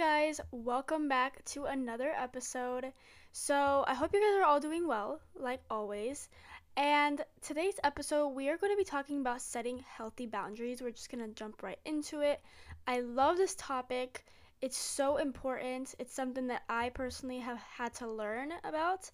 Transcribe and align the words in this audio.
guys, 0.00 0.40
welcome 0.50 1.08
back 1.08 1.44
to 1.44 1.66
another 1.66 2.10
episode. 2.16 2.90
So, 3.32 3.84
I 3.86 3.92
hope 3.92 4.14
you 4.14 4.20
guys 4.20 4.40
are 4.40 4.48
all 4.50 4.58
doing 4.58 4.88
well, 4.88 5.20
like 5.38 5.60
always. 5.70 6.30
And 6.74 7.22
today's 7.42 7.78
episode, 7.84 8.28
we 8.28 8.48
are 8.48 8.56
going 8.56 8.72
to 8.72 8.78
be 8.78 8.84
talking 8.84 9.20
about 9.20 9.42
setting 9.42 9.84
healthy 9.86 10.24
boundaries. 10.24 10.80
We're 10.80 10.92
just 10.92 11.10
going 11.10 11.22
to 11.22 11.34
jump 11.34 11.62
right 11.62 11.78
into 11.84 12.22
it. 12.22 12.40
I 12.86 13.00
love 13.00 13.36
this 13.36 13.54
topic. 13.56 14.24
It's 14.62 14.78
so 14.78 15.18
important. 15.18 15.94
It's 15.98 16.14
something 16.14 16.46
that 16.46 16.62
I 16.70 16.88
personally 16.88 17.40
have 17.40 17.58
had 17.58 17.92
to 17.96 18.08
learn 18.08 18.52
about. 18.64 19.10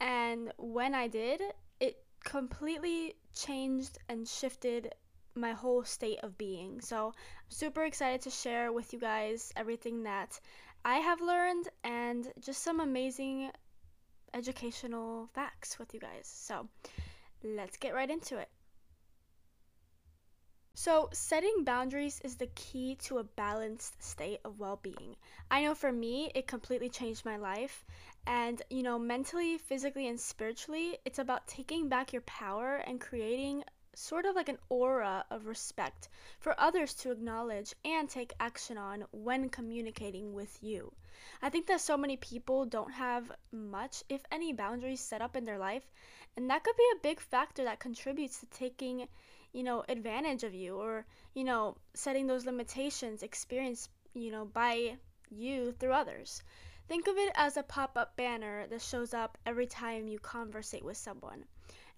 And 0.00 0.54
when 0.56 0.94
I 0.94 1.06
did, 1.06 1.42
it 1.80 2.02
completely 2.24 3.14
changed 3.34 3.98
and 4.08 4.26
shifted 4.26 4.94
my 5.34 5.52
whole 5.52 5.84
state 5.84 6.18
of 6.22 6.36
being. 6.38 6.80
So 6.80 7.08
I'm 7.08 7.50
super 7.50 7.84
excited 7.84 8.20
to 8.22 8.30
share 8.30 8.72
with 8.72 8.92
you 8.92 8.98
guys 8.98 9.52
everything 9.56 10.02
that 10.04 10.40
I 10.84 10.96
have 10.96 11.20
learned 11.20 11.68
and 11.84 12.32
just 12.40 12.62
some 12.62 12.80
amazing 12.80 13.50
educational 14.34 15.28
facts 15.34 15.78
with 15.78 15.92
you 15.94 16.00
guys. 16.00 16.26
So 16.26 16.68
let's 17.42 17.76
get 17.76 17.94
right 17.94 18.10
into 18.10 18.38
it. 18.38 18.48
So, 20.74 21.10
setting 21.12 21.64
boundaries 21.64 22.20
is 22.24 22.36
the 22.36 22.46
key 22.46 22.94
to 23.02 23.18
a 23.18 23.24
balanced 23.24 24.02
state 24.02 24.40
of 24.44 24.60
well 24.60 24.78
being. 24.80 25.16
I 25.50 25.62
know 25.62 25.74
for 25.74 25.92
me, 25.92 26.30
it 26.34 26.46
completely 26.46 26.88
changed 26.88 27.24
my 27.24 27.36
life. 27.36 27.84
And, 28.26 28.62
you 28.70 28.82
know, 28.82 28.98
mentally, 28.98 29.58
physically, 29.58 30.08
and 30.08 30.18
spiritually, 30.18 30.98
it's 31.04 31.18
about 31.18 31.48
taking 31.48 31.88
back 31.88 32.12
your 32.12 32.22
power 32.22 32.76
and 32.76 33.00
creating 33.00 33.64
sort 34.00 34.24
of 34.24 34.34
like 34.34 34.48
an 34.48 34.58
aura 34.70 35.24
of 35.30 35.46
respect 35.46 36.08
for 36.38 36.58
others 36.58 36.94
to 36.94 37.10
acknowledge 37.10 37.74
and 37.84 38.08
take 38.08 38.32
action 38.40 38.78
on 38.78 39.04
when 39.12 39.50
communicating 39.50 40.32
with 40.32 40.58
you. 40.62 40.90
I 41.42 41.50
think 41.50 41.66
that 41.66 41.82
so 41.82 41.98
many 41.98 42.16
people 42.16 42.64
don't 42.64 42.92
have 42.92 43.30
much, 43.52 44.02
if 44.08 44.22
any, 44.32 44.54
boundaries 44.54 45.00
set 45.00 45.20
up 45.20 45.36
in 45.36 45.44
their 45.44 45.58
life, 45.58 45.84
and 46.36 46.48
that 46.48 46.64
could 46.64 46.76
be 46.76 46.90
a 46.94 47.02
big 47.02 47.20
factor 47.20 47.64
that 47.64 47.78
contributes 47.78 48.38
to 48.40 48.46
taking, 48.46 49.06
you 49.52 49.62
know, 49.62 49.84
advantage 49.88 50.44
of 50.44 50.54
you 50.54 50.76
or, 50.76 51.04
you 51.34 51.44
know, 51.44 51.76
setting 51.92 52.26
those 52.26 52.46
limitations 52.46 53.22
experienced, 53.22 53.90
you 54.14 54.30
know, 54.30 54.46
by 54.46 54.96
you 55.30 55.72
through 55.72 55.92
others. 55.92 56.42
Think 56.88 57.06
of 57.06 57.18
it 57.18 57.32
as 57.34 57.56
a 57.56 57.62
pop 57.62 57.98
up 57.98 58.16
banner 58.16 58.66
that 58.68 58.80
shows 58.80 59.12
up 59.12 59.36
every 59.44 59.66
time 59.66 60.08
you 60.08 60.18
conversate 60.18 60.84
with 60.84 60.96
someone. 60.96 61.44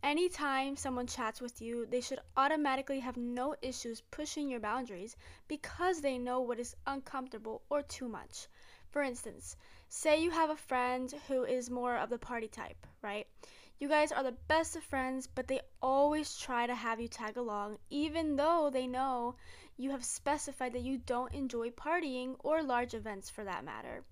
Anytime 0.02 0.76
someone 0.76 1.06
chats 1.06 1.40
with 1.40 1.62
you, 1.62 1.86
they 1.86 2.00
should 2.00 2.18
automatically 2.36 2.98
have 2.98 3.16
no 3.16 3.54
issues 3.62 4.00
pushing 4.10 4.48
your 4.48 4.58
boundaries 4.58 5.16
because 5.46 6.00
they 6.00 6.18
know 6.18 6.40
what 6.40 6.58
is 6.58 6.74
uncomfortable 6.88 7.62
or 7.70 7.82
too 7.82 8.08
much. 8.08 8.48
For 8.90 9.02
instance, 9.02 9.56
say 9.88 10.20
you 10.20 10.32
have 10.32 10.50
a 10.50 10.56
friend 10.56 11.14
who 11.28 11.44
is 11.44 11.70
more 11.70 11.96
of 11.96 12.10
the 12.10 12.18
party 12.18 12.48
type, 12.48 12.84
right? 13.00 13.28
You 13.78 13.88
guys 13.88 14.12
are 14.12 14.22
the 14.22 14.36
best 14.48 14.76
of 14.76 14.82
friends, 14.82 15.26
but 15.26 15.46
they 15.46 15.60
always 15.80 16.36
try 16.36 16.66
to 16.66 16.74
have 16.74 17.00
you 17.00 17.08
tag 17.08 17.36
along, 17.36 17.78
even 17.88 18.36
though 18.36 18.70
they 18.70 18.86
know 18.86 19.36
you 19.76 19.92
have 19.92 20.04
specified 20.04 20.72
that 20.72 20.82
you 20.82 20.98
don't 20.98 21.32
enjoy 21.32 21.70
partying 21.70 22.36
or 22.40 22.62
large 22.62 22.92
events 22.92 23.30
for 23.30 23.44
that 23.44 23.64
matter. 23.64 24.04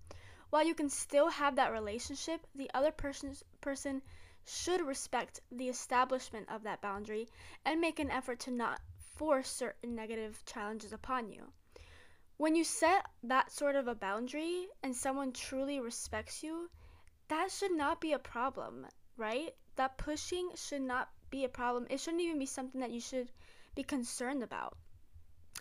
While 0.51 0.65
you 0.67 0.75
can 0.75 0.89
still 0.89 1.31
have 1.31 1.57
that 1.57 1.73
relationship, 1.73 2.47
the 2.55 2.71
other 2.75 2.91
person's 2.91 3.45
person 3.61 4.03
should 4.45 4.81
respect 4.81 5.41
the 5.51 5.69
establishment 5.69 6.49
of 6.49 6.63
that 6.63 6.81
boundary 6.81 7.29
and 7.65 7.81
make 7.81 7.99
an 7.99 8.11
effort 8.11 8.41
to 8.41 8.51
not 8.51 8.81
force 8.99 9.51
certain 9.51 9.95
negative 9.95 10.43
challenges 10.47 10.93
upon 10.93 11.31
you. 11.31 11.53
When 12.37 12.55
you 12.55 12.65
set 12.65 13.07
that 13.23 13.53
sort 13.53 13.77
of 13.77 13.87
a 13.87 13.95
boundary 13.95 14.69
and 14.83 14.97
someone 14.97 15.33
truly 15.33 15.79
respects 15.79 16.43
you, 16.43 16.71
that 17.29 17.51
should 17.51 17.73
not 17.73 18.01
be 18.01 18.13
a 18.13 18.19
problem, 18.19 18.87
right? 19.17 19.55
That 19.77 19.99
pushing 19.99 20.51
should 20.55 20.83
not 20.83 21.11
be 21.29 21.45
a 21.45 21.49
problem. 21.49 21.87
It 21.91 22.01
shouldn't 22.01 22.23
even 22.23 22.39
be 22.39 22.47
something 22.47 22.81
that 22.81 22.91
you 22.91 23.01
should 23.01 23.31
be 23.75 23.83
concerned 23.83 24.43
about. 24.43 24.77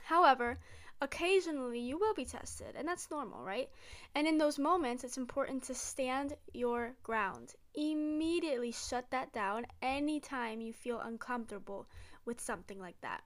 However, 0.03 0.57
occasionally 1.01 1.79
you 1.79 1.97
will 1.97 2.13
be 2.13 2.25
tested, 2.25 2.75
and 2.75 2.87
that's 2.87 3.09
normal, 3.09 3.43
right? 3.43 3.69
And 4.15 4.27
in 4.27 4.37
those 4.37 4.59
moments, 4.59 5.03
it's 5.03 5.17
important 5.17 5.63
to 5.63 5.73
stand 5.73 6.35
your 6.53 6.93
ground. 7.03 7.55
Immediately 7.73 8.71
shut 8.71 9.09
that 9.11 9.31
down 9.31 9.65
anytime 9.81 10.61
you 10.61 10.73
feel 10.73 10.99
uncomfortable 10.99 11.87
with 12.25 12.41
something 12.41 12.79
like 12.79 12.99
that. 13.01 13.23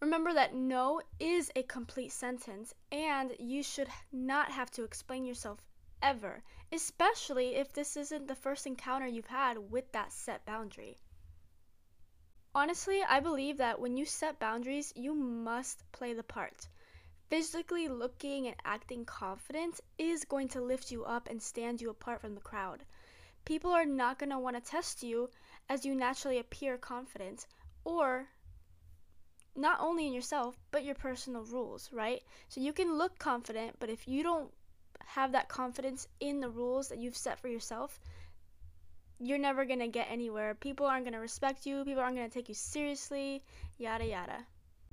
Remember 0.00 0.32
that 0.32 0.54
no 0.54 1.00
is 1.18 1.50
a 1.56 1.62
complete 1.62 2.12
sentence, 2.12 2.74
and 2.92 3.32
you 3.38 3.62
should 3.62 3.88
not 4.12 4.50
have 4.50 4.70
to 4.72 4.84
explain 4.84 5.24
yourself 5.24 5.58
ever, 6.02 6.42
especially 6.72 7.56
if 7.56 7.72
this 7.72 7.96
isn't 7.96 8.28
the 8.28 8.34
first 8.34 8.66
encounter 8.66 9.06
you've 9.06 9.26
had 9.26 9.58
with 9.70 9.90
that 9.92 10.12
set 10.12 10.44
boundary. 10.44 10.96
Honestly, 12.54 13.02
I 13.02 13.20
believe 13.20 13.58
that 13.58 13.80
when 13.80 13.96
you 13.96 14.06
set 14.06 14.38
boundaries, 14.38 14.92
you 14.96 15.14
must 15.14 15.90
play 15.92 16.14
the 16.14 16.22
part. 16.22 16.68
Physically 17.28 17.88
looking 17.88 18.46
and 18.46 18.56
acting 18.64 19.04
confident 19.04 19.80
is 19.98 20.24
going 20.24 20.48
to 20.48 20.60
lift 20.60 20.92
you 20.92 21.04
up 21.04 21.28
and 21.28 21.42
stand 21.42 21.80
you 21.80 21.90
apart 21.90 22.20
from 22.20 22.34
the 22.34 22.40
crowd. 22.40 22.84
People 23.44 23.72
are 23.72 23.84
not 23.84 24.18
going 24.18 24.30
to 24.30 24.38
want 24.38 24.56
to 24.56 24.70
test 24.70 25.02
you 25.02 25.28
as 25.68 25.84
you 25.84 25.94
naturally 25.94 26.38
appear 26.38 26.78
confident 26.78 27.46
or 27.84 28.28
not 29.56 29.80
only 29.80 30.06
in 30.06 30.12
yourself, 30.12 30.56
but 30.70 30.84
your 30.84 30.94
personal 30.94 31.42
rules, 31.42 31.90
right? 31.92 32.22
So 32.48 32.60
you 32.60 32.72
can 32.72 32.96
look 32.96 33.18
confident, 33.18 33.76
but 33.80 33.90
if 33.90 34.06
you 34.06 34.22
don't 34.22 34.52
have 35.06 35.32
that 35.32 35.48
confidence 35.48 36.06
in 36.20 36.40
the 36.40 36.50
rules 36.50 36.88
that 36.88 36.98
you've 36.98 37.16
set 37.16 37.40
for 37.40 37.48
yourself, 37.48 37.98
you're 39.18 39.38
never 39.38 39.64
going 39.64 39.80
to 39.80 39.88
get 39.88 40.10
anywhere. 40.10 40.54
People 40.54 40.86
aren't 40.86 41.04
going 41.04 41.14
to 41.14 41.20
respect 41.20 41.66
you, 41.66 41.84
people 41.84 42.02
aren't 42.02 42.16
going 42.16 42.28
to 42.28 42.34
take 42.34 42.48
you 42.48 42.54
seriously, 42.54 43.42
yada 43.78 44.06
yada. 44.06 44.46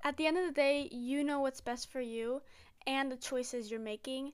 At 0.06 0.18
the 0.18 0.28
end 0.28 0.38
of 0.38 0.46
the 0.46 0.52
day, 0.52 0.90
you 0.92 1.24
know 1.24 1.40
what's 1.40 1.62
best 1.62 1.90
for 1.90 2.02
you 2.02 2.42
and 2.86 3.10
the 3.10 3.16
choices 3.16 3.72
you're 3.72 3.80
making 3.80 4.34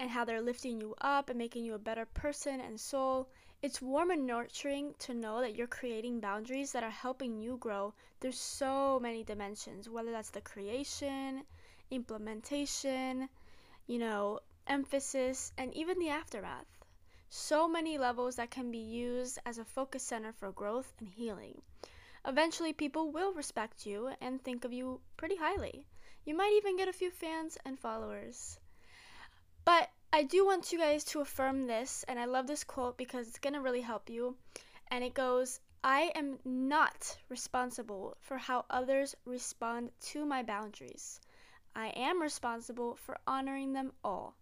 and 0.00 0.10
how 0.10 0.24
they're 0.24 0.42
lifting 0.42 0.80
you 0.80 0.96
up 1.00 1.30
and 1.30 1.38
making 1.38 1.64
you 1.64 1.74
a 1.74 1.78
better 1.78 2.04
person 2.04 2.60
and 2.60 2.80
soul. 2.80 3.28
It's 3.62 3.80
warm 3.80 4.10
and 4.10 4.26
nurturing 4.26 4.92
to 4.98 5.14
know 5.14 5.40
that 5.40 5.54
you're 5.54 5.68
creating 5.68 6.18
boundaries 6.18 6.72
that 6.72 6.82
are 6.82 6.90
helping 6.90 7.40
you 7.40 7.58
grow. 7.58 7.94
There's 8.18 8.40
so 8.40 8.98
many 8.98 9.22
dimensions, 9.22 9.88
whether 9.88 10.10
that's 10.10 10.30
the 10.30 10.40
creation, 10.40 11.44
implementation, 11.92 13.28
you 13.86 14.00
know, 14.00 14.40
emphasis, 14.66 15.52
and 15.56 15.72
even 15.74 16.00
the 16.00 16.08
aftermath. 16.08 16.66
So 17.28 17.68
many 17.68 17.98
levels 17.98 18.34
that 18.34 18.50
can 18.50 18.72
be 18.72 18.78
used 18.78 19.38
as 19.46 19.58
a 19.58 19.64
focus 19.64 20.02
center 20.02 20.32
for 20.32 20.50
growth 20.50 20.92
and 20.98 21.08
healing. 21.08 21.62
Eventually, 22.26 22.72
people 22.72 23.10
will 23.10 23.32
respect 23.32 23.84
you 23.84 24.10
and 24.20 24.42
think 24.42 24.64
of 24.64 24.72
you 24.72 25.00
pretty 25.16 25.36
highly. 25.36 25.86
You 26.24 26.34
might 26.34 26.54
even 26.56 26.76
get 26.76 26.88
a 26.88 26.92
few 26.92 27.10
fans 27.10 27.58
and 27.64 27.78
followers. 27.78 28.58
But 29.64 29.90
I 30.12 30.22
do 30.22 30.46
want 30.46 30.72
you 30.72 30.78
guys 30.78 31.04
to 31.04 31.20
affirm 31.20 31.66
this, 31.66 32.04
and 32.08 32.18
I 32.18 32.24
love 32.24 32.46
this 32.46 32.64
quote 32.64 32.96
because 32.96 33.28
it's 33.28 33.38
going 33.38 33.54
to 33.54 33.60
really 33.60 33.82
help 33.82 34.08
you. 34.08 34.36
And 34.88 35.02
it 35.02 35.12
goes 35.12 35.60
I 35.82 36.12
am 36.14 36.38
not 36.46 37.18
responsible 37.28 38.16
for 38.20 38.38
how 38.38 38.64
others 38.70 39.14
respond 39.26 39.92
to 40.12 40.24
my 40.24 40.42
boundaries. 40.42 41.20
I 41.76 41.88
am 41.88 42.22
responsible 42.22 42.96
for 42.96 43.18
honoring 43.26 43.74
them 43.74 43.92
all. 44.02 44.34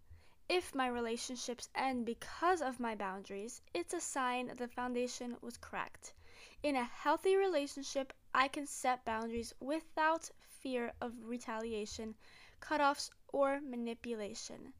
If 0.48 0.74
my 0.74 0.86
relationships 0.86 1.68
end 1.74 2.06
because 2.06 2.62
of 2.62 2.78
my 2.78 2.94
boundaries, 2.94 3.60
it's 3.74 3.94
a 3.94 4.00
sign 4.00 4.52
the 4.54 4.68
foundation 4.68 5.36
was 5.40 5.56
cracked. 5.56 6.12
In 6.62 6.76
a 6.76 6.84
healthy 6.84 7.34
relationship, 7.34 8.12
I 8.32 8.46
can 8.46 8.66
set 8.66 9.04
boundaries 9.04 9.52
without 9.58 10.30
fear 10.40 10.92
of 11.00 11.12
retaliation, 11.24 12.14
cutoffs, 12.60 13.10
or 13.32 13.60
manipulation. 13.60 14.72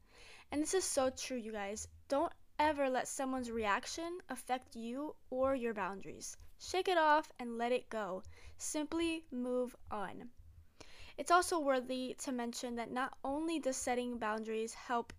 And 0.49 0.61
this 0.61 0.73
is 0.73 0.85
so 0.85 1.09
true, 1.09 1.35
you 1.35 1.51
guys. 1.51 1.89
Don't 2.07 2.31
ever 2.57 2.89
let 2.89 3.09
someone's 3.09 3.51
reaction 3.51 4.19
affect 4.29 4.77
you 4.77 5.15
or 5.29 5.55
your 5.55 5.73
boundaries. 5.73 6.37
Shake 6.57 6.87
it 6.87 6.97
off 6.97 7.29
and 7.37 7.57
let 7.57 7.73
it 7.73 7.89
go. 7.89 8.23
Simply 8.57 9.25
move 9.29 9.75
on. 9.91 10.29
It's 11.17 11.31
also 11.31 11.59
worthy 11.59 12.15
to 12.19 12.31
mention 12.31 12.75
that 12.75 12.91
not 12.91 13.17
only 13.25 13.59
does 13.59 13.75
setting 13.75 14.17
boundaries 14.17 14.73
help 14.73 15.11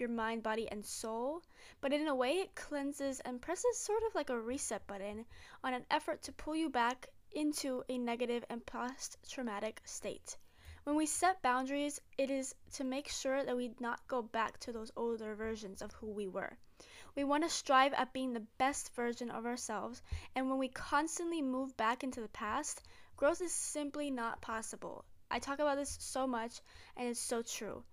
your 0.00 0.08
mind, 0.08 0.42
body, 0.42 0.66
and 0.70 0.84
soul, 0.84 1.42
but 1.80 1.92
in 1.92 2.08
a 2.08 2.14
way 2.14 2.32
it 2.38 2.54
cleanses 2.54 3.20
and 3.20 3.40
presses 3.40 3.78
sort 3.78 4.02
of 4.08 4.14
like 4.14 4.30
a 4.30 4.40
reset 4.40 4.86
button 4.86 5.26
on 5.62 5.74
an 5.74 5.84
effort 5.90 6.22
to 6.22 6.32
pull 6.32 6.56
you 6.56 6.70
back 6.70 7.06
into 7.32 7.84
a 7.88 7.98
negative 7.98 8.44
and 8.50 8.64
post 8.66 9.18
traumatic 9.28 9.80
state. 9.84 10.36
When 10.84 10.96
we 10.96 11.06
set 11.06 11.42
boundaries, 11.42 12.00
it 12.16 12.30
is 12.30 12.54
to 12.72 12.84
make 12.84 13.08
sure 13.08 13.44
that 13.44 13.56
we 13.56 13.74
not 13.78 14.08
go 14.08 14.22
back 14.22 14.58
to 14.60 14.72
those 14.72 14.90
older 14.96 15.34
versions 15.34 15.82
of 15.82 15.92
who 15.92 16.06
we 16.08 16.26
were. 16.26 16.56
We 17.14 17.24
want 17.24 17.44
to 17.44 17.50
strive 17.50 17.92
at 17.92 18.14
being 18.14 18.32
the 18.32 18.46
best 18.56 18.94
version 18.94 19.30
of 19.30 19.44
ourselves, 19.44 20.02
and 20.34 20.48
when 20.48 20.58
we 20.58 20.68
constantly 20.68 21.42
move 21.42 21.76
back 21.76 22.02
into 22.02 22.20
the 22.20 22.28
past, 22.28 22.82
growth 23.16 23.42
is 23.42 23.52
simply 23.52 24.10
not 24.10 24.40
possible. 24.40 25.04
I 25.30 25.38
talk 25.38 25.58
about 25.58 25.76
this 25.76 25.96
so 26.00 26.26
much, 26.26 26.60
and 26.96 27.08
it's 27.08 27.20
so 27.20 27.42
true. 27.42 27.84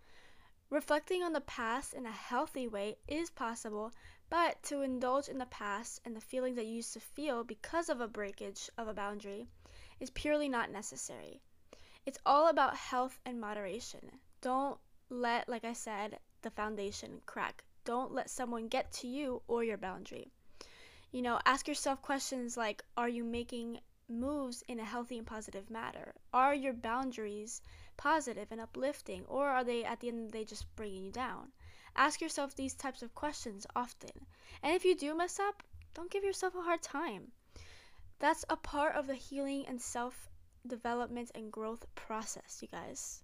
Reflecting 0.69 1.23
on 1.23 1.31
the 1.31 1.41
past 1.41 1.93
in 1.93 2.05
a 2.05 2.11
healthy 2.11 2.67
way 2.67 2.97
is 3.07 3.29
possible, 3.29 3.93
but 4.29 4.61
to 4.63 4.81
indulge 4.81 5.29
in 5.29 5.37
the 5.37 5.45
past 5.45 6.01
and 6.03 6.13
the 6.13 6.19
feelings 6.19 6.57
that 6.57 6.65
you 6.65 6.75
used 6.75 6.91
to 6.91 6.99
feel 6.99 7.45
because 7.45 7.87
of 7.87 8.01
a 8.01 8.07
breakage 8.07 8.69
of 8.77 8.89
a 8.89 8.93
boundary 8.93 9.47
is 10.01 10.09
purely 10.09 10.49
not 10.49 10.69
necessary. 10.69 11.41
It's 12.05 12.19
all 12.25 12.49
about 12.49 12.75
health 12.75 13.17
and 13.25 13.39
moderation. 13.39 14.19
Don't 14.41 14.77
let, 15.09 15.47
like 15.47 15.63
I 15.63 15.71
said, 15.71 16.19
the 16.41 16.51
foundation 16.51 17.21
crack. 17.25 17.63
Don't 17.85 18.11
let 18.11 18.29
someone 18.29 18.67
get 18.67 18.91
to 18.93 19.07
you 19.07 19.41
or 19.47 19.63
your 19.63 19.77
boundary. 19.77 20.33
You 21.11 21.21
know, 21.21 21.39
ask 21.45 21.69
yourself 21.69 22.01
questions 22.01 22.57
like 22.57 22.83
Are 22.97 23.07
you 23.07 23.23
making 23.23 23.79
moves 24.09 24.63
in 24.67 24.81
a 24.81 24.85
healthy 24.85 25.17
and 25.17 25.25
positive 25.25 25.69
manner? 25.69 26.13
Are 26.33 26.53
your 26.53 26.73
boundaries 26.73 27.61
positive 27.97 28.51
and 28.51 28.61
uplifting, 28.61 29.25
or 29.25 29.49
are 29.49 29.63
they 29.63 29.83
at 29.83 29.99
the 29.99 30.07
end 30.07 30.19
of 30.19 30.31
the 30.31 30.37
day 30.37 30.45
just 30.45 30.73
bringing 30.75 31.03
you 31.03 31.11
down? 31.11 31.51
Ask 31.95 32.21
yourself 32.21 32.55
these 32.55 32.75
types 32.75 33.01
of 33.01 33.15
questions 33.15 33.67
often. 33.75 34.27
And 34.61 34.75
if 34.75 34.85
you 34.85 34.95
do 34.95 35.15
mess 35.15 35.39
up, 35.39 35.63
don't 35.93 36.11
give 36.11 36.23
yourself 36.23 36.53
a 36.55 36.61
hard 36.61 36.83
time. 36.83 37.31
That's 38.19 38.45
a 38.49 38.55
part 38.55 38.95
of 38.95 39.07
the 39.07 39.15
healing 39.15 39.65
and 39.67 39.81
self 39.81 40.29
development 40.65 41.31
and 41.33 41.51
growth 41.51 41.85
process, 41.95 42.59
you 42.61 42.67
guys. 42.67 43.23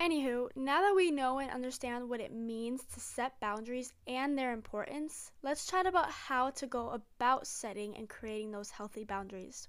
Anywho, 0.00 0.48
now 0.54 0.80
that 0.82 0.94
we 0.94 1.10
know 1.10 1.40
and 1.40 1.50
understand 1.50 2.08
what 2.08 2.20
it 2.20 2.32
means 2.32 2.84
to 2.84 3.00
set 3.00 3.40
boundaries 3.40 3.92
and 4.06 4.38
their 4.38 4.52
importance, 4.52 5.32
let's 5.42 5.66
chat 5.66 5.86
about 5.86 6.08
how 6.10 6.50
to 6.50 6.66
go 6.68 6.90
about 6.90 7.48
setting 7.48 7.96
and 7.96 8.08
creating 8.08 8.52
those 8.52 8.70
healthy 8.70 9.02
boundaries. 9.02 9.66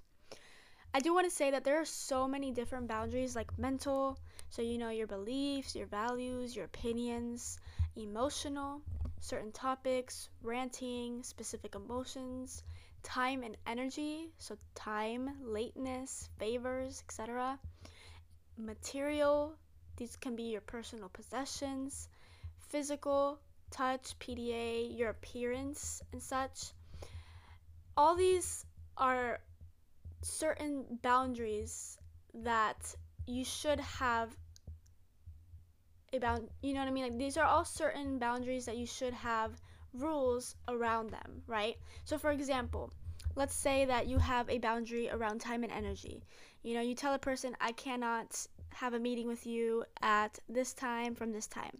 I 0.92 0.98
do 0.98 1.14
want 1.14 1.28
to 1.28 1.34
say 1.34 1.52
that 1.52 1.62
there 1.62 1.80
are 1.80 1.84
so 1.84 2.26
many 2.26 2.50
different 2.50 2.88
boundaries, 2.88 3.36
like 3.36 3.56
mental, 3.56 4.18
so 4.50 4.60
you 4.60 4.76
know 4.76 4.90
your 4.90 5.06
beliefs, 5.06 5.76
your 5.76 5.86
values, 5.86 6.56
your 6.56 6.64
opinions, 6.64 7.60
emotional, 7.94 8.82
certain 9.20 9.52
topics, 9.52 10.28
ranting, 10.42 11.22
specific 11.22 11.76
emotions, 11.76 12.64
time 13.04 13.44
and 13.44 13.56
energy, 13.68 14.32
so 14.38 14.56
time, 14.74 15.30
lateness, 15.42 16.28
favors, 16.38 17.04
etc. 17.06 17.58
Material, 18.58 19.54
these 19.96 20.16
can 20.16 20.34
be 20.34 20.44
your 20.44 20.60
personal 20.60 21.08
possessions, 21.08 22.08
physical, 22.68 23.38
touch, 23.70 24.18
PDA, 24.18 24.98
your 24.98 25.10
appearance, 25.10 26.02
and 26.12 26.20
such. 26.20 26.72
All 27.96 28.16
these 28.16 28.64
are 28.96 29.40
certain 30.22 30.84
boundaries 31.02 31.98
that 32.34 32.94
you 33.26 33.44
should 33.44 33.80
have 33.80 34.36
a 36.12 36.18
bound 36.18 36.48
you 36.62 36.74
know 36.74 36.80
what 36.80 36.88
I 36.88 36.92
mean 36.92 37.04
like 37.04 37.18
these 37.18 37.36
are 37.36 37.44
all 37.44 37.64
certain 37.64 38.18
boundaries 38.18 38.66
that 38.66 38.76
you 38.76 38.86
should 38.86 39.14
have 39.14 39.60
rules 39.94 40.56
around 40.68 41.10
them 41.10 41.42
right 41.46 41.76
so 42.04 42.18
for 42.18 42.30
example 42.30 42.92
let's 43.36 43.54
say 43.54 43.84
that 43.84 44.08
you 44.08 44.18
have 44.18 44.48
a 44.50 44.58
boundary 44.58 45.08
around 45.10 45.40
time 45.40 45.62
and 45.62 45.72
energy 45.72 46.22
you 46.62 46.74
know 46.74 46.80
you 46.80 46.94
tell 46.94 47.14
a 47.14 47.18
person 47.18 47.56
I 47.60 47.72
cannot 47.72 48.46
have 48.74 48.94
a 48.94 48.98
meeting 48.98 49.26
with 49.26 49.46
you 49.46 49.84
at 50.02 50.38
this 50.48 50.72
time 50.72 51.14
from 51.14 51.32
this 51.32 51.46
time. 51.46 51.78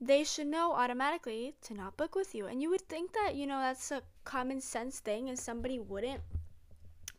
They 0.00 0.24
should 0.24 0.46
know 0.46 0.72
automatically 0.72 1.54
to 1.62 1.74
not 1.74 1.96
book 1.96 2.14
with 2.14 2.34
you. 2.34 2.46
And 2.46 2.60
you 2.60 2.70
would 2.70 2.88
think 2.88 3.12
that, 3.14 3.34
you 3.34 3.46
know, 3.46 3.58
that's 3.58 3.90
a 3.90 4.02
common 4.24 4.60
sense 4.60 5.00
thing 5.00 5.28
and 5.28 5.38
somebody 5.38 5.78
wouldn't 5.78 6.20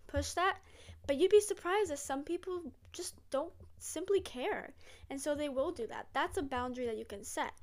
push 0.08 0.32
that. 0.34 0.58
But 1.06 1.18
you'd 1.18 1.32
be 1.32 1.40
surprised 1.40 1.92
that 1.92 2.00
some 2.00 2.24
people 2.24 2.62
just 2.92 3.16
don't 3.30 3.54
simply 3.80 4.20
care. 4.20 4.74
And 5.10 5.20
so 5.20 5.36
they 5.36 5.50
will 5.50 5.72
do 5.72 5.88
that. 5.88 6.08
That's 6.14 6.38
a 6.38 6.42
boundary 6.42 6.86
that 6.86 6.98
you 6.98 7.06
can 7.06 7.24
set. 7.24 7.54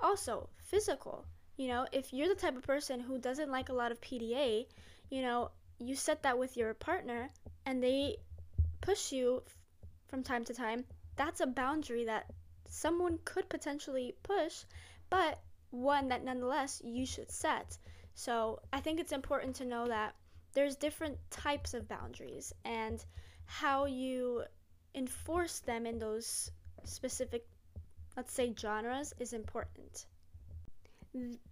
Also, 0.00 0.48
physical. 0.58 1.24
You 1.56 1.68
know, 1.68 1.86
if 1.92 2.12
you're 2.12 2.28
the 2.28 2.34
type 2.34 2.56
of 2.56 2.62
person 2.62 3.00
who 3.00 3.18
doesn't 3.18 3.50
like 3.50 3.68
a 3.68 3.74
lot 3.74 3.92
of 3.92 4.00
PDA, 4.00 4.66
you 5.10 5.22
know, 5.22 5.50
you 5.78 5.94
set 5.96 6.22
that 6.22 6.38
with 6.38 6.56
your 6.56 6.74
partner 6.74 7.30
and 7.66 7.82
they 7.82 8.16
push 8.80 9.12
you 9.12 9.42
from 10.08 10.22
time 10.22 10.44
to 10.44 10.54
time, 10.54 10.84
that's 11.16 11.40
a 11.40 11.46
boundary 11.46 12.04
that 12.04 12.26
someone 12.68 13.18
could 13.24 13.48
potentially 13.48 14.14
push, 14.22 14.64
but 15.10 15.40
one 15.70 16.08
that 16.08 16.24
nonetheless 16.24 16.80
you 16.84 17.06
should 17.06 17.30
set. 17.30 17.78
So 18.14 18.60
I 18.72 18.80
think 18.80 19.00
it's 19.00 19.12
important 19.12 19.56
to 19.56 19.64
know 19.64 19.86
that 19.88 20.14
there's 20.52 20.76
different 20.76 21.18
types 21.30 21.74
of 21.74 21.88
boundaries 21.88 22.52
and 22.64 23.04
how 23.46 23.86
you 23.86 24.44
enforce 24.94 25.60
them 25.60 25.86
in 25.86 25.98
those 25.98 26.50
specific, 26.84 27.46
let's 28.16 28.32
say, 28.32 28.54
genres 28.58 29.14
is 29.18 29.32
important 29.32 30.06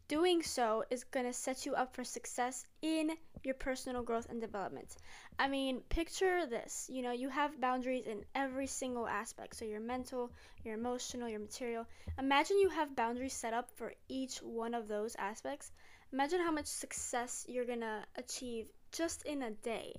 doing 0.09 0.43
so 0.43 0.83
is 0.91 1.05
going 1.05 1.27
to 1.27 1.33
set 1.33 1.67
you 1.67 1.75
up 1.75 1.95
for 1.95 2.03
success 2.03 2.65
in 2.81 3.11
your 3.45 3.55
personal 3.55 4.03
growth 4.03 4.27
and 4.31 4.41
development. 4.41 4.97
I 5.39 5.49
mean, 5.49 5.83
picture 5.89 6.47
this 6.47 6.89
you 6.91 7.03
know, 7.03 7.13
you 7.13 7.29
have 7.29 7.61
boundaries 7.61 8.07
in 8.07 8.25
every 8.35 8.67
single 8.67 9.07
aspect. 9.07 9.57
So, 9.57 9.65
your 9.67 9.81
mental, 9.81 10.31
your 10.65 10.75
emotional, 10.75 11.29
your 11.29 11.41
material. 11.41 11.87
Imagine 12.19 12.59
you 12.59 12.71
have 12.71 12.97
boundaries 12.97 13.35
set 13.35 13.53
up 13.53 13.71
for 13.77 13.93
each 14.09 14.39
one 14.39 14.75
of 14.75 14.89
those 14.89 15.15
aspects. 15.17 15.73
Imagine 16.13 16.41
how 16.41 16.51
much 16.51 16.67
success 16.67 17.45
you're 17.49 17.67
going 17.67 17.81
to 17.81 18.03
achieve 18.17 18.67
just 18.93 19.23
in 19.23 19.43
a 19.43 19.51
day 19.51 19.95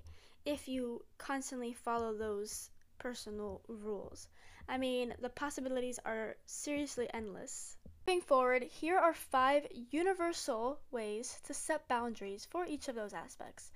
if 0.45 0.67
you 0.67 1.03
constantly 1.17 1.73
follow 1.73 2.13
those 2.13 2.69
personal 2.99 3.61
rules. 3.67 4.27
I 4.67 4.77
mean, 4.77 5.13
the 5.19 5.29
possibilities 5.29 5.99
are 6.05 6.35
seriously 6.45 7.09
endless. 7.13 7.77
Moving 8.07 8.21
forward, 8.21 8.63
here 8.63 8.97
are 8.97 9.13
five 9.13 9.67
universal 9.91 10.79
ways 10.91 11.39
to 11.45 11.53
set 11.53 11.87
boundaries 11.87 12.45
for 12.49 12.65
each 12.65 12.87
of 12.87 12.95
those 12.95 13.13
aspects. 13.13 13.71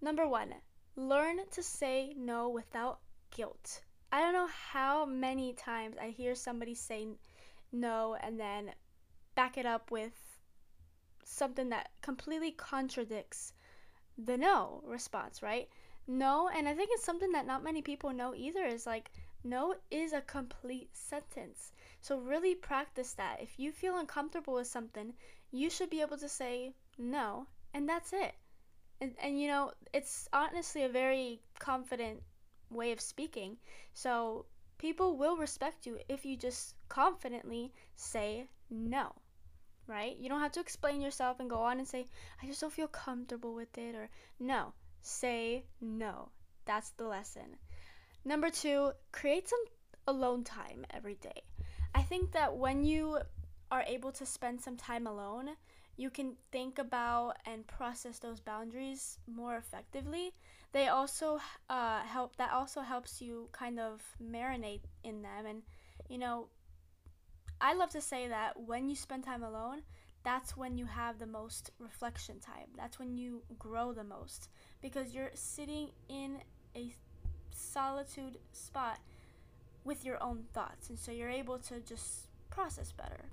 Number 0.00 0.26
one, 0.26 0.54
learn 0.96 1.40
to 1.52 1.62
say 1.62 2.14
no 2.16 2.48
without 2.48 3.00
guilt. 3.30 3.82
I 4.12 4.20
don't 4.20 4.32
know 4.32 4.48
how 4.72 5.04
many 5.04 5.52
times 5.52 5.96
I 6.00 6.08
hear 6.08 6.34
somebody 6.34 6.74
say 6.74 7.06
no 7.72 8.16
and 8.20 8.40
then 8.40 8.72
back 9.34 9.56
it 9.56 9.66
up 9.66 9.90
with 9.90 10.12
something 11.24 11.68
that 11.68 11.90
completely 12.02 12.50
contradicts 12.50 13.52
the 14.24 14.36
no 14.36 14.82
response, 14.84 15.42
right? 15.42 15.68
No, 16.06 16.48
and 16.48 16.68
I 16.68 16.74
think 16.74 16.90
it's 16.92 17.04
something 17.04 17.32
that 17.32 17.46
not 17.46 17.62
many 17.64 17.82
people 17.82 18.12
know 18.12 18.34
either 18.34 18.64
is 18.64 18.86
like 18.86 19.10
no 19.44 19.74
is 19.90 20.12
a 20.12 20.20
complete 20.20 20.94
sentence. 20.94 21.72
So 22.00 22.18
really 22.18 22.54
practice 22.54 23.12
that. 23.14 23.40
If 23.40 23.58
you 23.58 23.72
feel 23.72 23.96
uncomfortable 23.98 24.54
with 24.54 24.66
something, 24.66 25.14
you 25.50 25.70
should 25.70 25.90
be 25.90 26.00
able 26.00 26.18
to 26.18 26.28
say 26.28 26.74
no, 26.98 27.46
and 27.74 27.88
that's 27.88 28.12
it. 28.12 28.34
And, 29.00 29.14
and 29.22 29.40
you 29.40 29.48
know, 29.48 29.72
it's 29.92 30.28
honestly 30.32 30.84
a 30.84 30.88
very 30.88 31.40
confident 31.58 32.22
way 32.70 32.92
of 32.92 33.00
speaking. 33.00 33.56
So 33.94 34.46
people 34.78 35.16
will 35.16 35.36
respect 35.36 35.86
you 35.86 35.98
if 36.08 36.24
you 36.24 36.36
just 36.36 36.74
confidently 36.88 37.72
say 37.96 38.46
no. 38.70 39.12
Right? 39.90 40.16
You 40.20 40.28
don't 40.28 40.40
have 40.40 40.52
to 40.52 40.60
explain 40.60 41.00
yourself 41.00 41.40
and 41.40 41.50
go 41.50 41.62
on 41.62 41.78
and 41.78 41.88
say, 41.88 42.06
I 42.40 42.46
just 42.46 42.60
don't 42.60 42.72
feel 42.72 42.86
comfortable 42.86 43.54
with 43.54 43.76
it, 43.76 43.96
or 43.96 44.08
no. 44.38 44.72
Say 45.02 45.64
no. 45.80 46.28
That's 46.64 46.90
the 46.90 47.08
lesson. 47.08 47.56
Number 48.24 48.50
two, 48.50 48.92
create 49.10 49.48
some 49.48 49.64
alone 50.06 50.44
time 50.44 50.86
every 50.94 51.16
day. 51.16 51.42
I 51.92 52.02
think 52.02 52.30
that 52.32 52.56
when 52.56 52.84
you 52.84 53.18
are 53.72 53.82
able 53.86 54.12
to 54.12 54.24
spend 54.24 54.60
some 54.60 54.76
time 54.76 55.08
alone, 55.08 55.50
you 55.96 56.08
can 56.08 56.36
think 56.52 56.78
about 56.78 57.34
and 57.44 57.66
process 57.66 58.20
those 58.20 58.38
boundaries 58.38 59.18
more 59.26 59.56
effectively. 59.56 60.32
They 60.72 60.86
also 60.86 61.40
uh, 61.68 62.00
help, 62.02 62.36
that 62.36 62.52
also 62.52 62.80
helps 62.82 63.20
you 63.20 63.48
kind 63.50 63.80
of 63.80 64.00
marinate 64.22 64.82
in 65.02 65.22
them. 65.22 65.46
And, 65.46 65.62
you 66.08 66.18
know, 66.18 66.46
I 67.60 67.74
love 67.74 67.90
to 67.90 68.00
say 68.00 68.28
that 68.28 68.58
when 68.58 68.88
you 68.88 68.96
spend 68.96 69.24
time 69.24 69.42
alone, 69.42 69.82
that's 70.22 70.56
when 70.56 70.76
you 70.76 70.86
have 70.86 71.18
the 71.18 71.26
most 71.26 71.70
reflection 71.78 72.40
time. 72.40 72.68
That's 72.76 72.98
when 72.98 73.16
you 73.16 73.42
grow 73.58 73.92
the 73.92 74.04
most 74.04 74.48
because 74.82 75.14
you're 75.14 75.30
sitting 75.34 75.90
in 76.08 76.38
a 76.76 76.94
solitude 77.50 78.38
spot 78.52 78.98
with 79.84 80.04
your 80.04 80.22
own 80.22 80.44
thoughts. 80.52 80.88
And 80.88 80.98
so 80.98 81.10
you're 81.10 81.30
able 81.30 81.58
to 81.58 81.80
just 81.80 82.28
process 82.50 82.92
better. 82.92 83.26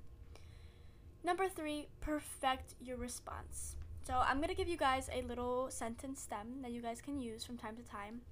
Number 1.24 1.48
three, 1.48 1.88
perfect 2.00 2.74
your 2.80 2.96
response. 2.96 3.76
So 4.06 4.14
I'm 4.14 4.38
going 4.38 4.48
to 4.48 4.54
give 4.54 4.68
you 4.68 4.78
guys 4.78 5.10
a 5.12 5.22
little 5.22 5.70
sentence 5.70 6.22
stem 6.22 6.62
that 6.62 6.70
you 6.70 6.80
guys 6.80 7.02
can 7.02 7.20
use 7.20 7.44
from 7.44 7.58
time 7.58 7.76
to 7.76 7.82
time. 7.82 8.22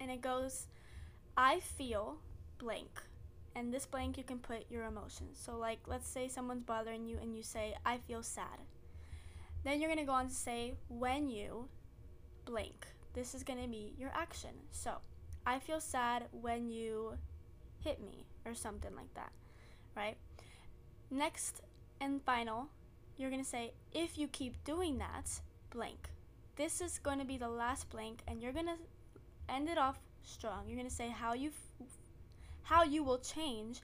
And 0.00 0.10
it 0.10 0.20
goes, 0.20 0.66
I 1.36 1.60
feel 1.60 2.18
blank. 2.58 3.02
And 3.56 3.72
this 3.72 3.86
blank, 3.86 4.18
you 4.18 4.22
can 4.22 4.38
put 4.38 4.70
your 4.70 4.84
emotions. 4.84 5.40
So, 5.42 5.56
like, 5.56 5.78
let's 5.86 6.06
say 6.06 6.28
someone's 6.28 6.62
bothering 6.62 7.06
you 7.06 7.16
and 7.20 7.34
you 7.34 7.42
say, 7.42 7.74
I 7.86 7.96
feel 7.96 8.22
sad. 8.22 8.60
Then 9.64 9.80
you're 9.80 9.88
to 9.98 10.04
go 10.04 10.12
on 10.12 10.28
to 10.28 10.34
say, 10.34 10.74
when 10.88 11.28
you 11.28 11.68
blank 12.44 12.86
this 13.16 13.34
is 13.34 13.42
to 13.62 13.66
be 13.66 13.94
your 13.98 14.12
action. 14.14 14.50
So, 14.70 14.98
I 15.46 15.58
feel 15.58 15.80
sad 15.80 16.26
when 16.32 16.68
you 16.68 17.14
hit 17.82 17.98
me 17.98 18.26
or 18.44 18.54
something 18.54 18.94
like 18.94 19.12
that, 19.14 19.32
right? 19.96 20.18
Next 21.10 21.62
and 21.98 22.22
final, 22.22 22.68
you're 23.16 23.30
to 23.42 23.48
say, 23.48 23.72
if 23.94 24.18
you 24.18 24.28
keep 24.28 24.62
doing 24.64 24.98
that, 24.98 25.40
blank. 25.70 26.10
This 26.56 26.82
is 26.82 26.98
to 27.20 27.24
be 27.24 27.38
the 27.38 27.48
last 27.48 27.88
blank, 27.88 28.20
and 28.28 28.42
you're 28.42 28.52
to 28.66 28.76
end 29.48 29.70
it 29.70 29.78
off 29.78 29.98
strong. 30.22 30.64
You're 30.66 30.76
to 30.88 30.94
say 30.94 31.08
how 31.08 31.32
you 31.32 31.50
how 32.66 32.82
you 32.82 33.04
will 33.04 33.18
change 33.18 33.80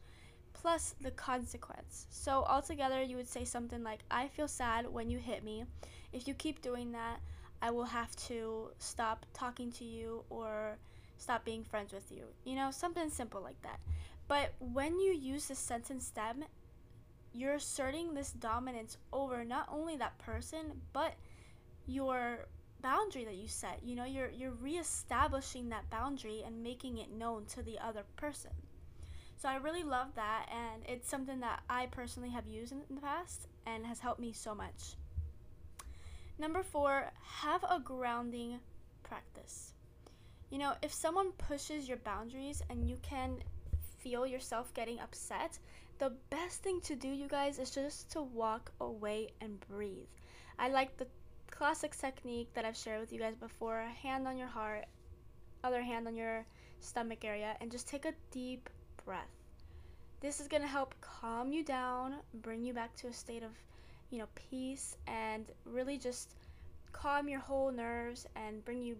plus 0.55 0.97
the 1.01 1.13
consequence. 1.13 2.07
So 2.11 2.45
altogether 2.49 3.01
you 3.01 3.17
would 3.17 3.29
say 3.29 3.45
something 3.45 3.85
like 3.85 4.01
I 4.11 4.27
feel 4.27 4.49
sad 4.49 4.93
when 4.93 5.09
you 5.09 5.19
hit 5.19 5.45
me. 5.45 5.65
If 6.13 6.27
you 6.27 6.35
keep 6.35 6.61
doing 6.63 6.91
that, 6.91 7.21
I 7.63 7.71
will 7.71 7.85
have 7.85 8.15
to 8.27 8.73
stop 8.79 9.25
talking 9.33 9.71
to 9.73 9.85
you 9.85 10.25
or 10.31 10.79
stop 11.17 11.45
being 11.45 11.63
friends 11.63 11.93
with 11.93 12.11
you. 12.11 12.25
You 12.45 12.57
know, 12.57 12.73
something 12.73 13.09
simple 13.09 13.41
like 13.41 13.63
that. 13.63 13.79
But 14.27 14.53
when 14.59 14.99
you 14.99 15.13
use 15.13 15.47
the 15.47 15.55
sentence 15.55 16.07
stem, 16.09 16.45
you're 17.33 17.55
asserting 17.55 18.15
this 18.15 18.33
dominance 18.33 18.99
over 19.13 19.45
not 19.45 19.69
only 19.73 19.97
that 19.97 20.19
person, 20.19 20.83
but 20.93 21.15
your 21.87 22.47
boundary 22.83 23.25
that 23.25 23.37
you 23.37 23.47
set. 23.47 23.79
You 23.85 23.95
know, 23.95 24.05
you're 24.05 24.31
you're 24.31 24.51
reestablishing 24.51 25.69
that 25.69 25.89
boundary 25.89 26.43
and 26.45 26.65
making 26.65 26.99
it 26.99 27.13
known 27.13 27.47
to 27.55 27.63
the 27.63 27.79
other 27.79 28.03
person. 28.17 28.51
So 29.43 29.49
I 29.49 29.57
really 29.57 29.83
love 29.83 30.15
that 30.15 30.47
and 30.53 30.85
it's 30.87 31.11
something 31.11 31.41
that 31.41 31.65
I 31.69 31.87
personally 31.87 32.31
have 32.31 32.47
used 32.47 32.71
in, 32.71 32.83
the 32.89 33.01
past 33.01 33.49
and 33.67 33.85
has 33.85 33.99
helped 33.99 34.21
me 34.21 34.33
so 34.33 34.55
much. 34.55 34.95
Number 36.39 36.63
4, 36.63 37.11
have 37.41 37.65
a 37.65 37.81
grounding 37.81 38.61
practice. 39.03 39.75
You 40.51 40.59
know, 40.59 40.75
if 40.81 40.93
someone 40.93 41.33
pushes 41.33 41.89
your 41.89 41.97
boundaries 41.97 42.63
and 42.71 42.89
you 42.89 42.99
can 43.03 43.39
feel 43.99 44.25
yourself 44.29 44.73
getting 44.75 45.01
upset, 45.01 45.59
the 45.99 46.13
best 46.31 46.63
thing 46.63 46.81
to 46.83 46.95
do, 46.95 47.09
you 47.09 47.27
guys, 47.27 47.59
is 47.59 47.73
just 47.73 48.13
to 48.13 48.23
walk 48.23 48.71
away 48.81 49.31
and 49.41 49.59
breathe. 49.69 50.07
I 50.57 50.69
like 50.69 50.97
the 50.99 51.09
classic 51.51 51.99
technique 51.99 52.55
that 52.55 52.65
I've 52.65 52.77
shared 52.77 53.01
with 53.01 53.13
you 53.13 53.19
guys 53.19 53.35
before 53.35 53.81
hand 54.05 54.29
on 54.29 54.39
your 54.39 54.47
heart, 54.47 54.85
other 55.65 55.83
hand 55.83 56.07
on 56.07 56.15
your 56.15 56.47
stomach 56.79 57.25
area, 57.25 57.57
and 57.61 57.73
just 57.73 57.89
take 57.89 58.05
a 58.05 58.15
deep 58.31 58.71
breath. 59.05 59.31
This 60.21 60.41
is 60.41 60.49
going 60.49 60.63
to 60.63 60.69
help 60.69 60.95
calm 61.01 61.53
you 61.53 61.65
down, 61.65 62.17
bring 62.35 62.63
you 62.65 62.73
back 62.73 62.95
to 62.97 63.09
a 63.09 63.13
state 63.13 63.43
of, 63.43 63.51
you 64.11 64.19
know, 64.19 64.29
peace, 64.35 64.97
and 65.07 65.47
really 65.65 65.99
just 65.99 66.35
calm 66.93 67.29
your 67.29 67.41
whole 67.41 67.73
nerves 67.73 68.27
and 68.37 68.65
bring 68.65 68.83
you 68.83 68.97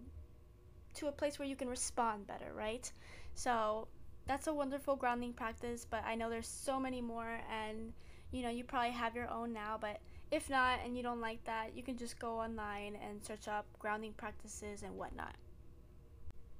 to 0.95 1.07
a 1.07 1.11
place 1.11 1.39
where 1.39 1.47
you 1.47 1.55
can 1.55 1.69
respond 1.69 2.27
better, 2.27 2.51
right? 2.53 2.91
So 3.35 3.87
that's 4.27 4.47
a 4.47 4.53
wonderful 4.53 4.95
grounding 4.95 5.33
practice, 5.33 5.85
but 5.89 6.03
I 6.05 6.15
know 6.15 6.29
there's 6.29 6.47
so 6.47 6.79
many 6.79 7.01
more, 7.01 7.39
and 7.51 7.93
you 8.31 8.41
know, 8.41 8.49
you 8.49 8.63
probably 8.63 8.91
have 8.91 9.15
your 9.15 9.29
own 9.29 9.53
now, 9.53 9.77
but 9.79 9.99
if 10.31 10.49
not, 10.49 10.79
and 10.83 10.97
you 10.97 11.03
don't 11.03 11.21
like 11.21 11.43
that, 11.45 11.75
you 11.75 11.83
can 11.83 11.97
just 11.97 12.19
go 12.19 12.39
online 12.39 12.97
and 13.07 13.23
search 13.23 13.47
up 13.47 13.65
grounding 13.79 14.13
practices 14.13 14.81
and 14.83 14.97
whatnot. 14.97 15.35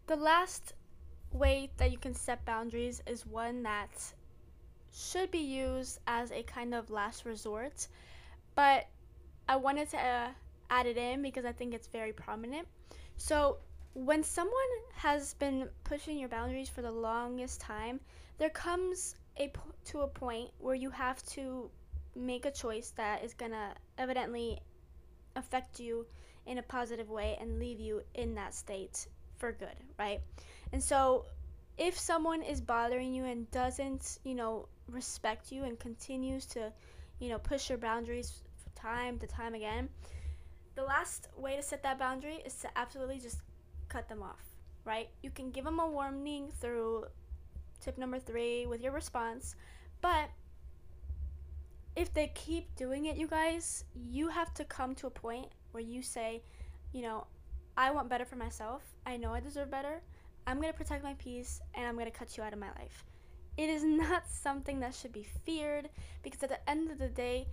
The 0.05 0.15
last 0.15 0.73
way 1.33 1.69
that 1.77 1.91
you 1.91 1.97
can 1.97 2.13
set 2.13 2.45
boundaries 2.45 3.01
is 3.07 3.25
one 3.25 3.63
that 3.63 3.89
should 4.93 5.31
be 5.31 5.39
used 5.39 5.99
as 6.07 6.31
a 6.31 6.43
kind 6.43 6.73
of 6.73 6.89
last 6.89 7.25
resort, 7.25 7.87
but 8.55 8.87
I 9.49 9.55
wanted 9.55 9.89
to 9.91 9.97
uh, 9.97 10.27
add 10.69 10.85
it 10.85 10.97
in 10.97 11.21
because 11.21 11.45
I 11.45 11.51
think 11.51 11.73
it's 11.73 11.87
very 11.87 12.13
prominent. 12.13 12.67
So, 13.17 13.57
when 13.95 14.23
someone 14.23 14.73
has 14.95 15.35
been 15.35 15.69
pushing 15.83 16.17
your 16.17 16.29
boundaries 16.29 16.69
for 16.69 16.81
the 16.81 16.91
longest 16.91 17.61
time, 17.61 17.99
there 18.39 18.49
comes 18.49 19.15
a 19.37 19.51
to 19.85 20.01
a 20.01 20.07
point 20.07 20.49
where 20.59 20.75
you 20.75 20.89
have 20.89 21.23
to 21.27 21.69
make 22.15 22.45
a 22.45 22.51
choice 22.51 22.91
that 22.95 23.23
is 23.23 23.33
going 23.33 23.51
to 23.51 23.73
evidently 23.97 24.59
affect 25.35 25.79
you 25.79 26.05
in 26.45 26.57
a 26.57 26.63
positive 26.63 27.09
way 27.09 27.37
and 27.39 27.59
leave 27.59 27.79
you 27.79 28.01
in 28.15 28.35
that 28.35 28.53
state 28.53 29.07
for 29.37 29.51
good, 29.51 29.75
right? 29.97 30.21
And 30.73 30.83
so 30.83 31.25
if 31.77 31.97
someone 31.97 32.41
is 32.41 32.59
bothering 32.59 33.13
you 33.13 33.25
and 33.25 33.49
doesn't, 33.51 34.17
you 34.23 34.33
know, 34.33 34.67
respect 34.89 35.51
you 35.51 35.63
and 35.63 35.79
continues 35.79 36.45
to, 36.47 36.73
you 37.19 37.29
know, 37.29 37.37
push 37.37 37.69
your 37.69 37.77
boundaries 37.77 38.41
time 38.75 39.19
to 39.19 39.27
time 39.27 39.53
again, 39.53 39.87
the 40.75 40.83
last 40.83 41.29
way 41.37 41.55
to 41.55 41.61
set 41.61 41.83
that 41.83 41.99
boundary 41.99 42.41
is 42.43 42.55
to 42.55 42.69
absolutely 42.75 43.19
just 43.19 43.37
cut 43.87 44.09
them 44.09 44.23
off, 44.23 44.43
right? 44.83 45.09
You 45.21 45.29
can 45.29 45.51
give 45.51 45.63
them 45.63 45.79
a 45.79 45.87
warning 45.87 46.51
through 46.59 47.05
tip 47.79 47.99
number 47.99 48.19
three 48.19 48.65
with 48.65 48.81
your 48.81 48.93
response, 48.93 49.55
but 50.01 50.29
if 51.95 52.11
they 52.15 52.31
keep 52.33 52.75
doing 52.75 53.05
it, 53.05 53.15
you 53.15 53.27
guys, 53.27 53.85
you 53.93 54.29
have 54.29 54.51
to 54.55 54.65
come 54.65 54.95
to 54.95 55.07
a 55.07 55.11
point 55.11 55.49
where 55.71 55.83
you 55.83 56.01
say, 56.01 56.41
you 56.91 57.03
know, 57.03 57.27
I 57.77 57.91
want 57.91 58.09
better 58.09 58.25
for 58.25 58.35
myself. 58.35 58.81
I 59.05 59.17
know 59.17 59.33
I 59.33 59.39
deserve 59.39 59.69
better. 59.69 60.01
I'm 60.45 60.59
going 60.59 60.71
to 60.71 60.77
protect 60.77 61.03
my 61.03 61.13
peace 61.15 61.61
and 61.73 61.85
I'm 61.85 61.95
going 61.95 62.05
to 62.05 62.11
cut 62.11 62.37
you 62.37 62.43
out 62.43 62.53
of 62.53 62.59
my 62.59 62.69
life. 62.79 63.05
It 63.57 63.69
is 63.69 63.83
not 63.83 64.23
something 64.29 64.79
that 64.79 64.93
should 64.93 65.13
be 65.13 65.27
feared 65.45 65.89
because 66.21 66.43
at 66.43 66.49
the 66.49 66.69
end 66.69 66.91
of 66.91 66.99
the 66.99 67.09
day, 67.09 67.47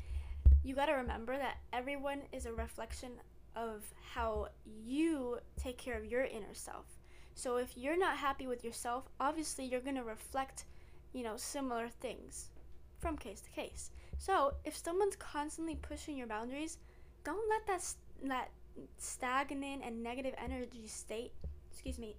you 0.62 0.74
got 0.74 0.86
to 0.86 0.92
remember 0.92 1.36
that 1.36 1.58
everyone 1.72 2.22
is 2.32 2.46
a 2.46 2.52
reflection 2.52 3.12
of 3.56 3.82
how 4.14 4.48
you 4.64 5.38
take 5.56 5.78
care 5.78 5.96
of 5.96 6.04
your 6.04 6.24
inner 6.24 6.54
self. 6.54 6.86
So 7.34 7.56
if 7.56 7.76
you're 7.76 7.98
not 7.98 8.16
happy 8.16 8.46
with 8.46 8.64
yourself, 8.64 9.08
obviously 9.18 9.64
you're 9.64 9.80
going 9.80 9.96
to 9.96 10.04
reflect, 10.04 10.64
you 11.12 11.22
know, 11.22 11.36
similar 11.36 11.88
things 11.88 12.50
from 12.98 13.16
case 13.16 13.40
to 13.40 13.50
case. 13.50 13.90
So, 14.18 14.52
if 14.64 14.76
someone's 14.76 15.16
constantly 15.16 15.76
pushing 15.76 16.16
your 16.16 16.26
boundaries, 16.26 16.76
don't 17.24 17.48
let 17.48 17.66
that 17.66 17.94
that 18.28 18.50
stagnant 18.98 19.82
and 19.82 20.02
negative 20.02 20.34
energy 20.36 20.86
state, 20.86 21.32
excuse 21.72 21.98
me, 21.98 22.16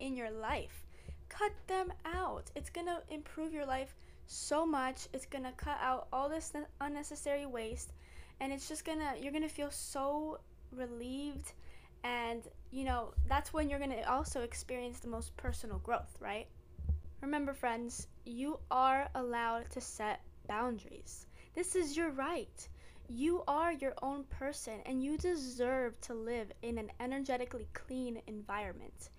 in 0.00 0.16
your 0.16 0.30
life. 0.30 0.84
Cut 1.28 1.52
them 1.66 1.92
out. 2.04 2.50
It's 2.56 2.70
going 2.70 2.86
to 2.86 3.02
improve 3.08 3.52
your 3.52 3.66
life 3.66 3.94
so 4.26 4.66
much. 4.66 5.08
It's 5.12 5.26
going 5.26 5.44
to 5.44 5.52
cut 5.52 5.78
out 5.80 6.08
all 6.12 6.28
this 6.28 6.52
unnecessary 6.80 7.46
waste 7.46 7.92
and 8.40 8.52
it's 8.52 8.68
just 8.68 8.84
going 8.84 8.98
to 8.98 9.12
you're 9.20 9.32
going 9.32 9.42
to 9.42 9.48
feel 9.48 9.70
so 9.70 10.38
relieved 10.72 11.52
and 12.02 12.42
you 12.70 12.84
know, 12.84 13.12
that's 13.28 13.52
when 13.52 13.68
you're 13.68 13.78
going 13.78 13.90
to 13.90 14.10
also 14.10 14.42
experience 14.42 15.00
the 15.00 15.08
most 15.08 15.36
personal 15.36 15.78
growth, 15.78 16.16
right? 16.20 16.46
Remember 17.20 17.52
friends, 17.52 18.06
you 18.24 18.58
are 18.70 19.08
allowed 19.14 19.68
to 19.70 19.80
set 19.80 20.20
boundaries. 20.48 21.26
This 21.54 21.74
is 21.74 21.96
your 21.96 22.10
right. 22.10 22.68
You 23.08 23.42
are 23.48 23.72
your 23.72 23.94
own 24.02 24.24
person 24.24 24.80
and 24.86 25.02
you 25.02 25.18
deserve 25.18 26.00
to 26.02 26.14
live 26.14 26.52
in 26.62 26.78
an 26.78 26.90
energetically 27.00 27.68
clean 27.74 28.22
environment. 28.26 29.10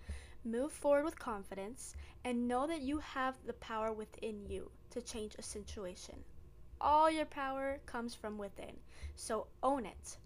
Move 0.44 0.72
forward 0.72 1.06
with 1.06 1.20
confidence 1.20 1.96
and 2.26 2.48
know 2.48 2.66
that 2.66 2.82
you 2.82 2.98
have 2.98 3.36
the 3.46 3.54
power 3.54 3.94
within 3.94 4.44
you 4.50 4.72
to 4.90 5.02
change 5.02 5.36
a 5.38 5.44
situation. 5.44 6.16
All 6.80 7.12
your 7.12 7.26
power 7.26 7.80
comes 7.86 8.16
from 8.16 8.40
within, 8.40 8.76
so 9.16 9.48
own 9.62 9.86
it. 9.86 10.18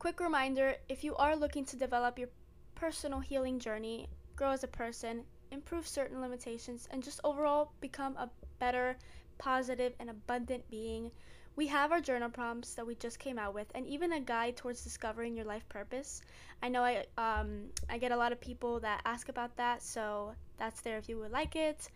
Quick 0.00 0.18
reminder 0.18 0.74
if 0.88 1.04
you 1.04 1.14
are 1.16 1.36
looking 1.36 1.64
to 1.66 1.76
develop 1.76 2.18
your 2.18 2.28
personal 2.74 3.20
healing 3.20 3.60
journey, 3.60 4.08
grow 4.34 4.50
as 4.50 4.64
a 4.64 4.68
person, 4.68 5.22
improve 5.52 5.86
certain 5.86 6.20
limitations, 6.20 6.88
and 6.90 7.02
just 7.02 7.20
overall 7.22 7.72
become 7.80 8.16
a 8.16 8.28
better, 8.58 8.96
positive, 9.38 9.94
and 10.00 10.10
abundant 10.10 10.68
being, 10.68 11.12
we 11.56 11.66
have 11.66 11.90
our 11.90 12.00
journal 12.00 12.28
prompts 12.28 12.74
that 12.74 12.86
we 12.86 12.94
just 12.94 13.18
came 13.18 13.38
out 13.38 13.54
with, 13.54 13.66
and 13.74 13.86
even 13.86 14.12
a 14.12 14.20
guide 14.20 14.56
towards 14.56 14.84
discovering 14.84 15.34
your 15.34 15.46
life 15.46 15.66
purpose. 15.68 16.22
I 16.62 16.68
know 16.68 16.82
I 16.82 17.06
um, 17.16 17.64
I 17.88 17.98
get 17.98 18.12
a 18.12 18.16
lot 18.16 18.32
of 18.32 18.40
people 18.40 18.80
that 18.80 19.00
ask 19.04 19.28
about 19.28 19.56
that, 19.56 19.82
so 19.82 20.34
that's 20.58 20.82
there 20.82 20.98
if 20.98 21.08
you 21.08 21.18
would 21.18 21.32
like 21.32 21.56
it. 21.56 21.88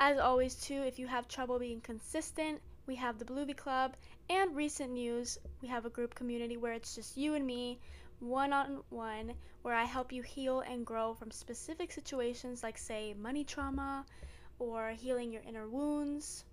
As 0.00 0.18
always, 0.18 0.54
too, 0.54 0.82
if 0.82 0.98
you 0.98 1.06
have 1.06 1.28
trouble 1.28 1.58
being 1.58 1.80
consistent, 1.80 2.60
we 2.86 2.94
have 2.96 3.18
the 3.18 3.24
Bluey 3.24 3.54
Club 3.54 3.94
and 4.30 4.56
recent 4.56 4.92
news. 4.92 5.38
We 5.60 5.68
have 5.68 5.84
a 5.84 5.90
group 5.90 6.14
community 6.14 6.56
where 6.56 6.72
it's 6.72 6.94
just 6.94 7.16
you 7.16 7.34
and 7.34 7.46
me, 7.46 7.78
one 8.18 8.52
on 8.52 8.82
one, 8.88 9.34
where 9.62 9.74
I 9.74 9.84
help 9.84 10.10
you 10.10 10.22
heal 10.22 10.60
and 10.60 10.86
grow 10.86 11.14
from 11.14 11.30
specific 11.30 11.92
situations 11.92 12.62
like, 12.62 12.78
say, 12.78 13.14
money 13.14 13.44
trauma 13.44 14.04
or 14.58 14.90
healing 14.90 15.30
your 15.32 15.42
inner 15.46 15.68
wounds 15.68 16.44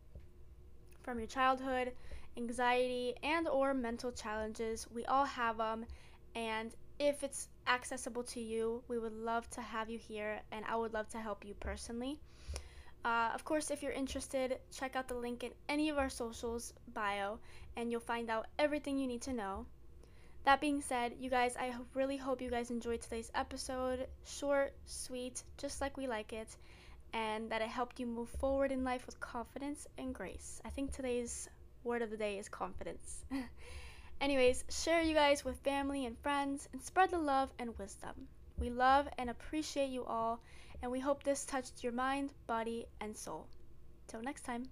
from 1.01 1.17
your 1.17 1.27
childhood, 1.27 1.93
anxiety, 2.37 3.15
and 3.23 3.47
or 3.47 3.73
mental 3.73 4.11
challenges. 4.11 4.87
We 4.91 5.05
all 5.05 5.25
have 5.25 5.57
them 5.57 5.85
and 6.35 6.73
if 6.99 7.23
it's 7.23 7.47
accessible 7.67 8.23
to 8.23 8.41
you, 8.41 8.83
we 8.87 8.97
would 8.99 9.13
love 9.13 9.49
to 9.51 9.61
have 9.61 9.89
you 9.89 9.97
here 9.97 10.41
and 10.51 10.65
I 10.65 10.75
would 10.75 10.93
love 10.93 11.09
to 11.09 11.19
help 11.19 11.45
you 11.45 11.53
personally. 11.55 12.19
Uh, 13.05 13.31
of 13.33 13.43
course, 13.45 13.71
if 13.71 13.81
you're 13.81 13.91
interested, 13.93 14.59
check 14.71 14.95
out 14.95 15.07
the 15.07 15.15
link 15.15 15.43
in 15.43 15.51
any 15.69 15.89
of 15.89 15.97
our 15.97 16.09
socials 16.09 16.73
bio 16.93 17.39
and 17.75 17.91
you'll 17.91 18.01
find 18.01 18.29
out 18.29 18.47
everything 18.57 18.97
you 18.97 19.07
need 19.07 19.21
to 19.23 19.33
know. 19.33 19.65
That 20.45 20.61
being 20.61 20.81
said, 20.81 21.15
you 21.19 21.29
guys, 21.29 21.55
I 21.57 21.73
really 21.93 22.17
hope 22.17 22.41
you 22.41 22.49
guys 22.49 22.71
enjoyed 22.71 23.01
today's 23.01 23.31
episode. 23.35 24.07
Short, 24.25 24.73
sweet, 24.85 25.43
just 25.57 25.81
like 25.81 25.97
we 25.97 26.07
like 26.07 26.33
it. 26.33 26.55
and 27.13 27.49
that 27.51 27.61
it 27.61 27.69
helped 27.69 27.99
you 27.99 28.05
move 28.07 28.29
forward 28.29 28.71
in 28.71 28.83
life 28.83 29.05
with 29.05 29.19
confidence 29.19 29.87
and 29.97 30.13
grace. 30.13 30.61
I 30.65 30.69
think 30.69 30.91
today's 30.91 31.49
word 31.83 32.01
of 32.01 32.09
the 32.09 32.17
day 32.17 32.37
is 32.37 32.49
confidence. 32.49 33.23
Anyways, 34.21 34.65
share 34.69 35.01
you 35.01 35.13
guys 35.13 35.45
with 35.45 35.57
family 35.59 36.05
and 36.05 36.17
friends 36.19 36.67
and 36.73 36.81
spread 36.81 37.09
the 37.09 37.17
love 37.17 37.51
and 37.57 37.77
wisdom. 37.77 38.27
We 38.59 38.69
love 38.69 39.07
and 39.17 39.29
appreciate 39.29 39.89
you 39.89 40.03
all, 40.03 40.41
and 40.81 40.91
we 40.91 40.99
hope 40.99 41.23
this 41.23 41.45
touched 41.45 41.83
your 41.83 41.93
mind, 41.93 42.33
body, 42.45 42.85
and 42.99 43.15
soul. 43.15 43.47
Till 44.07 44.21
next 44.21 44.43
time. 44.43 44.69